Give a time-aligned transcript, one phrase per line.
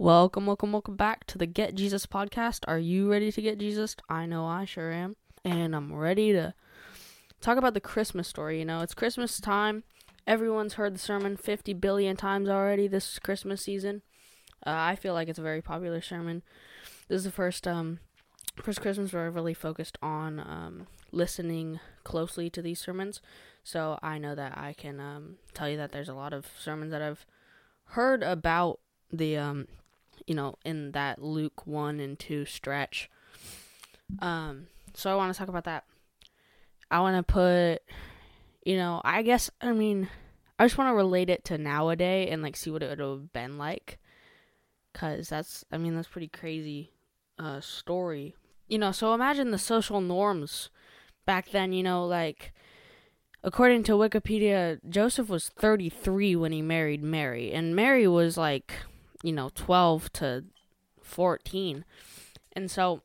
[0.00, 2.60] Welcome, welcome, welcome back to the Get Jesus podcast.
[2.66, 3.96] Are you ready to get Jesus?
[4.08, 5.16] I know I sure am.
[5.44, 6.54] And I'm ready to
[7.42, 8.60] talk about the Christmas story.
[8.60, 9.84] You know, it's Christmas time.
[10.26, 14.00] Everyone's heard the sermon 50 billion times already this Christmas season.
[14.66, 16.44] Uh, I feel like it's a very popular sermon.
[17.08, 18.00] This is the first um
[18.62, 23.20] first Christmas where I really focused on um listening closely to these sermons.
[23.62, 26.90] So I know that I can um tell you that there's a lot of sermons
[26.90, 27.26] that I've
[27.84, 28.80] heard about
[29.12, 29.66] the um
[30.26, 33.10] you know, in that Luke 1 and 2 stretch.
[34.18, 35.84] Um, so I want to talk about that.
[36.90, 37.78] I want to put,
[38.64, 40.08] you know, I guess, I mean,
[40.58, 43.32] I just want to relate it to nowadays and, like, see what it would have
[43.32, 43.98] been like.
[44.92, 46.92] Because that's, I mean, that's pretty crazy
[47.38, 48.34] uh, story.
[48.66, 50.70] You know, so imagine the social norms
[51.26, 52.52] back then, you know, like,
[53.44, 57.52] according to Wikipedia, Joseph was 33 when he married Mary.
[57.52, 58.74] And Mary was, like,
[59.22, 60.44] you know, 12 to
[61.02, 61.84] 14.
[62.52, 63.02] And so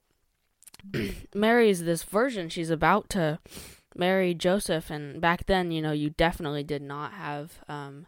[1.35, 2.49] Mary is this virgin.
[2.49, 3.39] She's about to
[3.95, 4.89] marry Joseph.
[4.89, 8.07] And back then, you know, you definitely did not have um,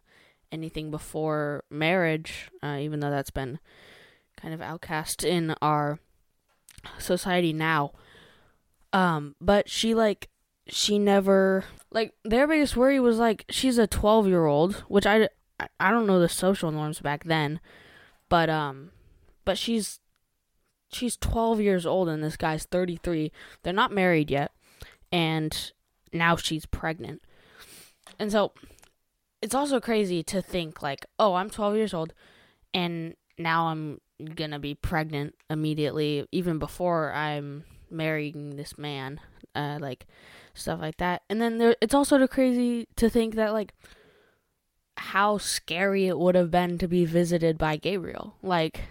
[0.52, 3.60] anything before marriage, uh, even though that's been
[4.36, 6.00] kind of outcast in our
[7.00, 7.92] society now.
[8.94, 10.30] Um, but she, like,
[10.68, 15.28] she never, like, their biggest worry was, like, she's a 12 year old, which I,
[15.80, 17.60] I don't know the social norms back then
[18.30, 18.92] but um
[19.46, 20.00] but she's
[20.92, 23.32] she's 12 years old and this guy's 33.
[23.64, 24.52] They're not married yet
[25.12, 25.72] and
[26.14, 27.22] now she's pregnant.
[28.20, 28.54] And so
[29.42, 32.14] it's also crazy to think like, "Oh, I'm 12 years old
[32.74, 34.02] and now I'm
[34.36, 39.20] going to be pregnant immediately even before I'm marrying this man."
[39.56, 40.08] Uh like
[40.54, 41.22] stuff like that.
[41.30, 43.74] And then there it's also crazy to think that like
[45.08, 48.36] how scary it would have been to be visited by Gabriel.
[48.42, 48.82] Like,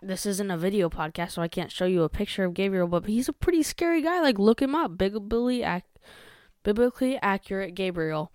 [0.00, 3.06] this isn't a video podcast, so I can't show you a picture of Gabriel, but
[3.06, 4.20] he's a pretty scary guy.
[4.20, 4.96] Like, look him up.
[4.96, 5.64] Biblically,
[6.62, 8.30] biblically accurate Gabriel.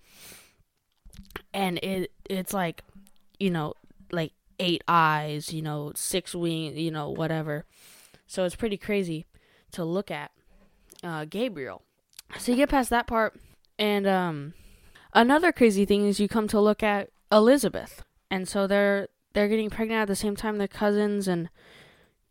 [1.54, 2.82] And it it's like,
[3.38, 3.74] you know,
[4.10, 7.64] like eight eyes, you know, six wings, you know, whatever.
[8.26, 9.26] So it's pretty crazy
[9.72, 10.30] to look at
[11.02, 11.82] uh, Gabriel.
[12.38, 13.38] So you get past that part,
[13.78, 14.54] and um,
[15.14, 19.70] Another crazy thing is you come to look at Elizabeth, and so they're they're getting
[19.70, 21.50] pregnant at the same time they're cousins, and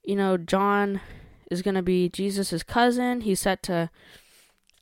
[0.04, 1.02] you know John
[1.52, 3.22] is gonna be Jesus's cousin.
[3.22, 3.90] He's set to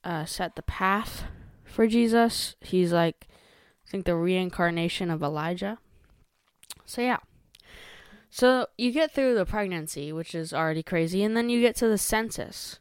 [0.03, 1.23] uh, set the path
[1.65, 2.55] for Jesus.
[2.61, 3.27] He's like
[3.85, 5.77] I think the reincarnation of Elijah.
[6.85, 7.17] So yeah.
[8.29, 11.87] So you get through the pregnancy, which is already crazy, and then you get to
[11.87, 12.79] the census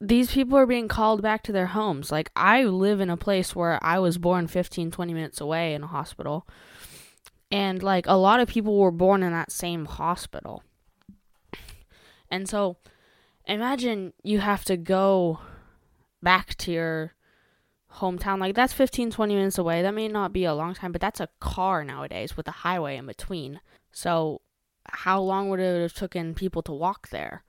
[0.00, 2.10] these people are being called back to their homes.
[2.10, 5.82] Like, I live in a place where I was born 15, 20 minutes away in
[5.82, 6.46] a hospital.
[7.50, 10.62] And, like, a lot of people were born in that same hospital.
[12.30, 12.78] And so,
[13.46, 15.40] imagine you have to go
[16.22, 17.14] back to your
[17.96, 18.38] hometown.
[18.38, 19.82] Like, that's 15, 20 minutes away.
[19.82, 22.96] That may not be a long time, but that's a car nowadays with a highway
[22.96, 23.60] in between.
[23.92, 24.40] So,
[24.88, 27.44] how long would it have taken people to walk there?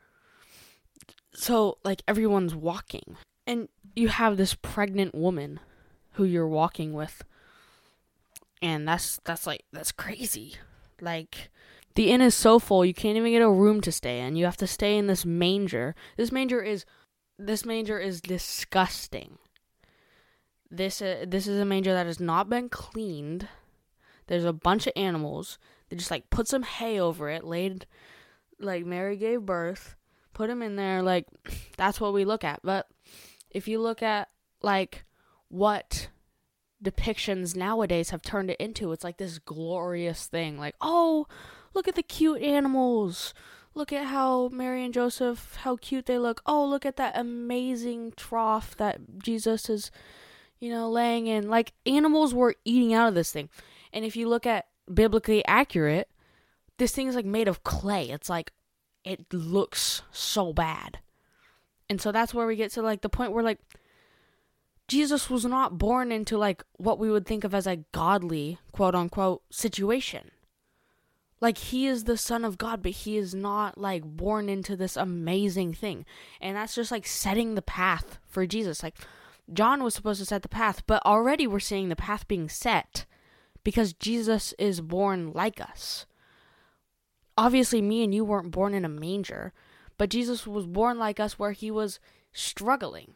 [1.34, 3.18] So like everyone's walking.
[3.48, 5.60] And you have this pregnant woman
[6.14, 7.24] who you're walking with.
[8.62, 10.56] And that's that's like that's crazy.
[11.00, 11.50] Like
[11.96, 14.36] the inn is so full you can't even get a room to stay in.
[14.36, 15.96] You have to stay in this manger.
[16.18, 16.86] This manger is
[17.40, 19.38] this manger is disgusting.
[20.70, 23.48] This uh, this is a manger that has not been cleaned.
[24.28, 25.58] There's a bunch of animals.
[25.90, 27.86] They just like put some hay over it laid
[28.60, 29.96] like mary gave birth
[30.34, 31.26] put them in there like
[31.78, 32.60] that's what we look at.
[32.64, 32.88] But
[33.50, 34.30] if you look at
[34.62, 35.06] like
[35.50, 36.10] what
[36.84, 40.58] depictions nowadays have turned it into it's like this glorious thing.
[40.58, 41.28] Like oh
[41.74, 43.34] look at the cute animals.
[43.74, 46.42] Look at how mary and joseph how cute they look.
[46.46, 49.92] Oh look at that amazing trough that jesus is
[50.60, 51.50] you know laying in.
[51.50, 53.50] Like animals were eating out of this thing.
[53.94, 56.10] And if you look at biblically accurate
[56.82, 58.10] this thing is like made of clay.
[58.10, 58.52] It's like
[59.04, 61.00] it looks so bad.
[61.90, 63.60] And so that's where we get to like the point where like
[64.88, 68.96] Jesus was not born into like what we would think of as a godly, quote
[68.96, 70.32] unquote, situation.
[71.40, 74.96] Like he is the son of God, but he is not like born into this
[74.96, 76.06] amazing thing.
[76.40, 78.84] And that's just like setting the path for Jesus.
[78.84, 78.98] Like
[79.52, 83.06] John was supposed to set the path, but already we're seeing the path being set
[83.64, 86.06] because Jesus is born like us
[87.42, 89.52] obviously me and you weren't born in a manger,
[89.98, 92.00] but Jesus was born like us where he was
[92.32, 93.16] struggling.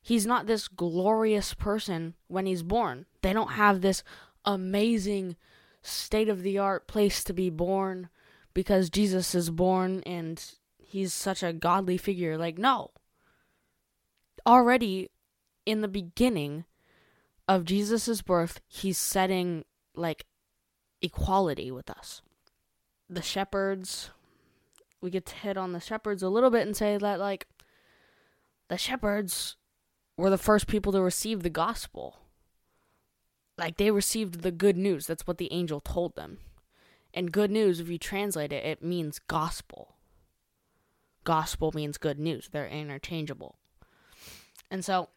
[0.00, 3.04] He's not this glorious person when he's born.
[3.20, 4.02] They don't have this
[4.46, 5.36] amazing
[5.82, 8.08] state of the art place to be born
[8.54, 10.42] because Jesus is born and
[10.78, 12.38] he's such a godly figure.
[12.38, 12.92] Like, no.
[14.46, 15.10] Already
[15.66, 16.64] in the beginning
[17.46, 20.24] of Jesus' birth, he's setting like
[21.02, 22.22] equality with us.
[23.08, 24.10] The shepherds,
[25.00, 27.46] we get to hit on the shepherds a little bit and say that, like,
[28.68, 29.56] the shepherds
[30.16, 32.18] were the first people to receive the gospel.
[33.56, 35.06] Like, they received the good news.
[35.06, 36.38] That's what the angel told them.
[37.14, 39.94] And good news, if you translate it, it means gospel.
[41.24, 43.56] Gospel means good news, they're interchangeable.
[44.70, 45.08] And so,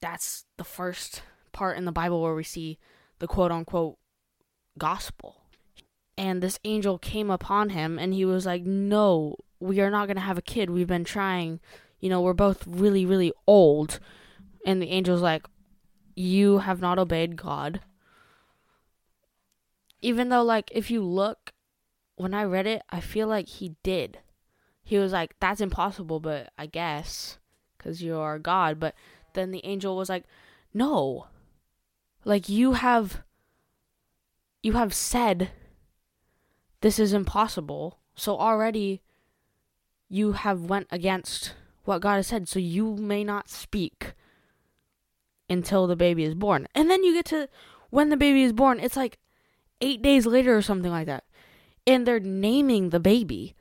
[0.00, 1.22] that's the first
[1.52, 2.78] part in the Bible where we see
[3.18, 3.98] the quote unquote
[4.78, 5.39] gospel.
[6.20, 10.16] And this angel came upon him and he was like, No, we are not going
[10.18, 10.68] to have a kid.
[10.68, 11.60] We've been trying.
[11.98, 14.00] You know, we're both really, really old.
[14.66, 15.46] And the angel's like,
[16.14, 17.80] You have not obeyed God.
[20.02, 21.54] Even though, like, if you look,
[22.16, 24.18] when I read it, I feel like he did.
[24.84, 27.38] He was like, That's impossible, but I guess,
[27.78, 28.78] because you are God.
[28.78, 28.94] But
[29.32, 30.24] then the angel was like,
[30.74, 31.28] No.
[32.26, 33.22] Like, you have
[34.62, 35.50] you have said
[36.80, 37.98] this is impossible.
[38.14, 39.02] So already
[40.08, 41.54] you have went against
[41.84, 42.48] what God has said.
[42.48, 44.14] So you may not speak
[45.48, 46.66] until the baby is born.
[46.74, 47.48] And then you get to
[47.90, 49.18] when the baby is born, it's like
[49.80, 51.24] 8 days later or something like that.
[51.86, 53.54] And they're naming the baby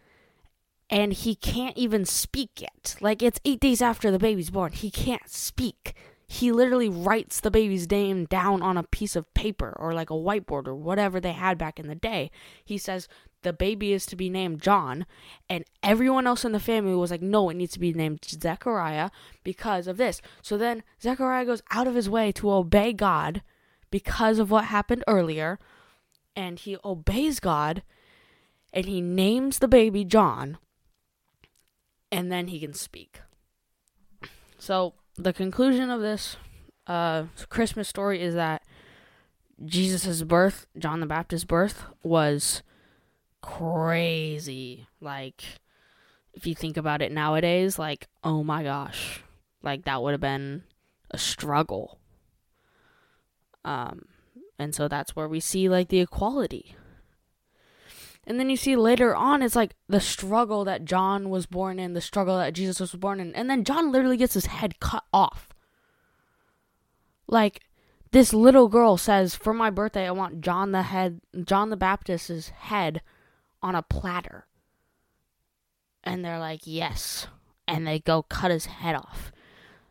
[0.90, 2.96] and he can't even speak yet.
[3.00, 4.72] Like it's 8 days after the baby's born.
[4.74, 5.96] He can't speak
[6.32, 10.14] he literally writes the baby's name down on a piece of paper or like a
[10.14, 12.30] whiteboard or whatever they had back in the day.
[12.64, 13.08] He says
[13.42, 15.08] the baby is to be named John,
[15.50, 19.10] and everyone else in the family was like, no, it needs to be named Zechariah
[19.44, 20.22] because of this.
[20.44, 23.42] So then Zechariah goes out of his way to obey God
[23.90, 25.58] because of what happened earlier,
[26.36, 27.82] and he obeys God
[28.72, 30.60] and he names the baby John,
[32.12, 33.22] and then he can speak.
[34.60, 36.38] So the conclusion of this
[36.88, 38.64] uh, Christmas story is that
[39.64, 42.64] Jesus' birth, John the Baptist's birth, was
[43.42, 44.88] crazy.
[45.02, 45.44] Like,
[46.34, 49.22] if you think about it nowadays, like, oh my gosh,
[49.62, 50.64] like that would have been
[51.12, 52.00] a struggle.
[53.66, 54.06] Um,
[54.58, 56.76] and so that's where we see like the equality
[58.30, 61.94] and then you see later on, it's like the struggle that John was born in,
[61.94, 63.34] the struggle that Jesus was born in.
[63.34, 65.50] And then John literally gets his head cut off.
[67.28, 67.62] Like,
[68.12, 72.50] this little girl says, For my birthday, I want John the head, John the Baptist's
[72.50, 73.02] head
[73.64, 74.46] on a platter.
[76.04, 77.26] And they're like, Yes.
[77.68, 79.32] And they go cut his head off.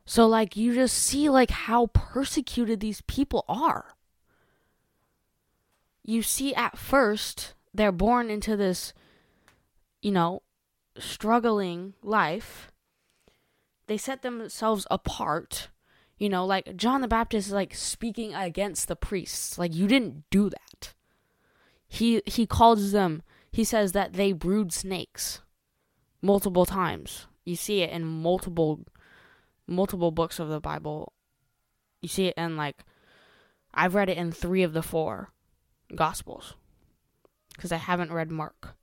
[0.04, 3.96] So, like, you just see, like, how persecuted these people are.
[6.04, 8.92] You see, at first, they're born into this,
[10.02, 10.42] you know,
[10.98, 12.70] struggling life.
[13.86, 15.68] They set themselves apart.
[16.18, 19.56] You know, like John the Baptist is like speaking against the priests.
[19.56, 20.94] Like you didn't do that.
[21.86, 25.40] He he calls them he says that they brood snakes
[26.20, 27.26] multiple times.
[27.44, 28.84] You see it in multiple
[29.66, 31.12] multiple books of the Bible.
[32.02, 32.84] You see it in like
[33.72, 35.30] I've read it in 3 of the 4
[35.94, 36.54] gospels
[37.58, 38.76] because I haven't read Mark.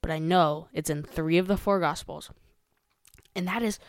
[0.00, 2.30] But I know it's in three of the four Gospels.
[3.34, 3.80] And that is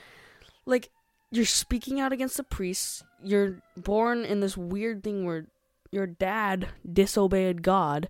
[0.66, 0.90] like
[1.32, 3.04] you're speaking out against the priests.
[3.24, 5.46] You're born in this weird thing where
[5.92, 8.10] your dad disobeyed God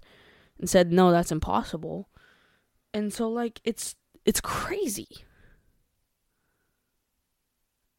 [0.59, 2.07] and said, "No, that's impossible."
[2.93, 5.25] And so like it's it's crazy.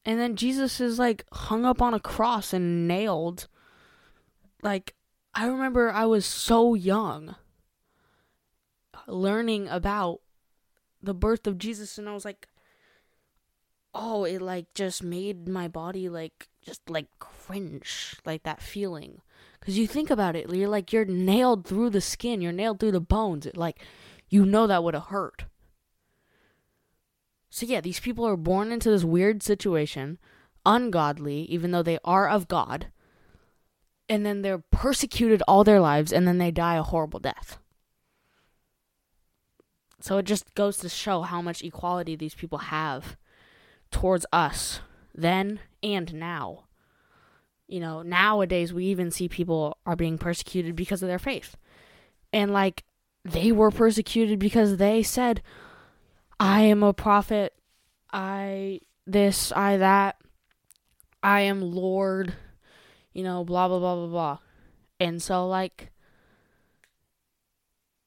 [0.07, 3.49] And then Jesus is like hung up on a cross and nailed.
[4.63, 4.95] Like
[5.35, 7.35] I remember I was so young
[9.07, 10.21] learning about
[11.03, 12.49] the birth of Jesus and I was like
[13.93, 19.21] oh it like just made my body like just like cringe like that feeling.
[19.61, 22.93] Cuz you think about it you're like you're nailed through the skin you're nailed through
[22.93, 23.81] the bones it, like
[24.29, 25.47] you know that would have hurt.
[27.51, 30.19] So yeah these people are born into this weird situation
[30.65, 32.87] ungodly even though they are of God
[34.09, 37.59] and then they're persecuted all their lives and then they die a horrible death.
[40.01, 43.17] So it just goes to show how much equality these people have
[43.91, 44.81] towards us
[45.15, 46.65] then and now.
[47.67, 51.57] You know, nowadays we even see people are being persecuted because of their faith.
[52.33, 52.85] And like
[53.25, 55.41] they were persecuted because they said
[56.39, 57.55] I am a prophet,
[58.13, 60.17] I this, I that,
[61.23, 62.35] I am Lord,
[63.15, 64.39] you know, blah, blah, blah, blah, blah.
[65.01, 65.91] And so like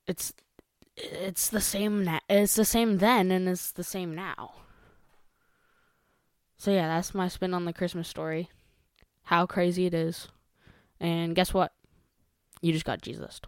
[0.06, 0.34] it's
[0.96, 4.54] it's the same na- it's the same then and it's the same now.
[6.58, 8.50] So yeah, that's my spin on the Christmas story.
[9.24, 10.28] How crazy it is.
[11.00, 11.74] And guess what?
[12.62, 13.40] You just got Jesus.